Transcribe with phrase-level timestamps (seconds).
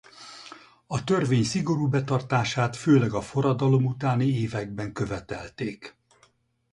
[0.87, 5.95] A törvény szigorú betartását főleg a forradalom utáni években követelték.